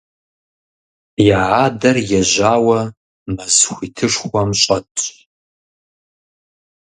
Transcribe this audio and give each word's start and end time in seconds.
Я 1.39 1.41
адэр 1.65 1.95
ежьауэ 2.19 2.79
мэз 3.33 3.55
хуитышхуэм 3.71 4.49
щӀэтщ. 4.61 5.03